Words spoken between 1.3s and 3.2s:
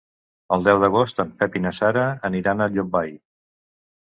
Pep i na Sara aniran a Llombai.